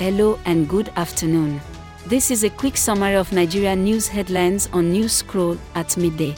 Hello 0.00 0.40
and 0.46 0.66
good 0.66 0.88
afternoon. 0.96 1.60
This 2.06 2.30
is 2.30 2.42
a 2.42 2.48
quick 2.48 2.78
summary 2.78 3.16
of 3.16 3.34
Nigeria 3.34 3.76
news 3.76 4.08
headlines 4.08 4.66
on 4.72 4.90
News 4.90 5.12
Scroll 5.12 5.58
at 5.74 5.94
midday. 5.98 6.34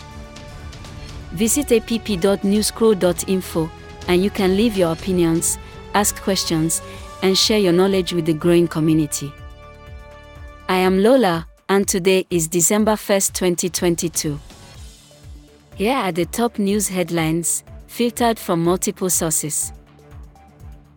Visit 1.30 1.70
app.newscroll.info 1.70 3.70
and 4.08 4.24
you 4.24 4.30
can 4.30 4.56
leave 4.56 4.76
your 4.76 4.90
opinions, 4.90 5.58
ask 5.94 6.20
questions, 6.22 6.82
and 7.22 7.38
share 7.38 7.60
your 7.60 7.72
knowledge 7.72 8.12
with 8.12 8.26
the 8.26 8.32
growing 8.32 8.66
community. 8.66 9.32
I 10.68 10.78
am 10.78 11.00
Lola, 11.00 11.46
and 11.68 11.86
today 11.86 12.26
is 12.30 12.48
December 12.48 12.96
1st, 12.96 13.32
2022. 13.32 14.40
Here 15.76 15.94
are 15.94 16.10
the 16.10 16.26
top 16.26 16.58
news 16.58 16.88
headlines, 16.88 17.62
filtered 17.86 18.40
from 18.40 18.64
multiple 18.64 19.08
sources. 19.08 19.72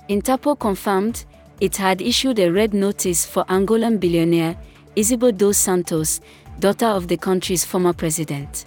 Interpol 0.09 0.59
confirmed 0.59 1.25
it 1.59 1.77
had 1.77 2.01
issued 2.01 2.39
a 2.39 2.49
red 2.51 2.73
notice 2.73 3.25
for 3.25 3.45
Angolan 3.45 3.99
billionaire 3.99 4.57
Isabel 4.95 5.31
dos 5.31 5.57
Santos, 5.57 6.21
daughter 6.59 6.85
of 6.87 7.07
the 7.07 7.17
country's 7.17 7.65
former 7.65 7.93
president. 7.93 8.65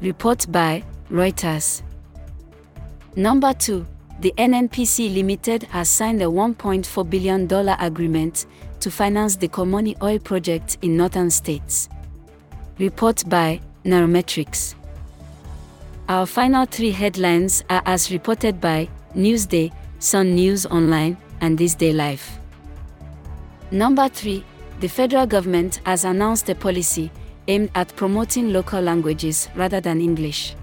Report 0.00 0.46
by 0.50 0.82
Reuters. 1.10 1.82
Number 3.16 3.52
2. 3.52 3.86
The 4.20 4.34
NNPC 4.36 5.14
Limited 5.14 5.62
has 5.64 5.88
signed 5.88 6.20
a 6.22 6.26
$1.4 6.26 7.08
billion 7.08 7.50
agreement 7.80 8.46
to 8.80 8.90
finance 8.90 9.36
the 9.36 9.48
Kolmani 9.48 9.96
oil 10.02 10.18
project 10.18 10.76
in 10.82 10.96
northern 10.96 11.30
states. 11.30 11.88
Report 12.78 13.22
by 13.28 13.60
Nairametrics. 13.84 14.74
Our 16.08 16.26
final 16.26 16.66
three 16.66 16.90
headlines 16.90 17.64
are 17.70 17.82
as 17.86 18.10
reported 18.10 18.60
by 18.60 18.88
Newsday, 19.14 19.72
Sun 20.00 20.34
News 20.34 20.66
Online, 20.66 21.16
and 21.40 21.58
Thisdaylive. 21.58 22.22
Number 23.70 24.08
3. 24.08 24.44
The 24.80 24.88
federal 24.88 25.26
government 25.26 25.80
has 25.84 26.04
announced 26.04 26.48
a 26.48 26.54
policy 26.54 27.10
aimed 27.48 27.70
at 27.74 27.94
promoting 27.96 28.52
local 28.52 28.80
languages 28.80 29.48
rather 29.54 29.80
than 29.80 30.00
English. 30.00 30.54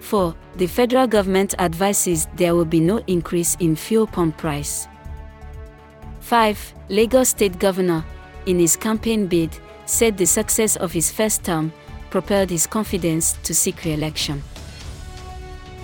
4. 0.00 0.34
The 0.56 0.66
federal 0.66 1.06
government 1.06 1.54
advises 1.58 2.26
there 2.36 2.54
will 2.54 2.64
be 2.64 2.80
no 2.80 3.02
increase 3.06 3.56
in 3.60 3.74
fuel 3.74 4.06
pump 4.06 4.36
price. 4.36 4.86
5. 6.20 6.74
Lagos 6.88 7.30
State 7.30 7.58
Governor, 7.58 8.04
in 8.46 8.58
his 8.58 8.76
campaign 8.76 9.26
bid, 9.26 9.50
said 9.86 10.16
the 10.16 10.26
success 10.26 10.76
of 10.76 10.92
his 10.92 11.10
first 11.10 11.44
term 11.44 11.72
propelled 12.10 12.50
his 12.50 12.66
confidence 12.66 13.32
to 13.42 13.54
seek 13.54 13.84
re-election. 13.84 14.42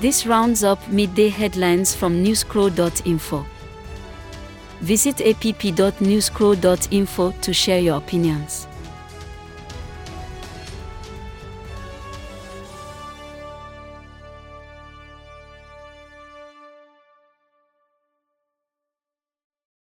This 0.01 0.27
rounds 0.27 0.65
up 0.65 0.87
midday 0.89 1.29
headlines 1.29 1.95
from 1.95 2.23
newscroll.info. 2.23 3.45
Visit 4.81 5.21
app.newscroll.info 5.21 7.33
to 7.33 7.53
share 7.53 7.81
your 7.81 7.99
opinions. 7.99 8.67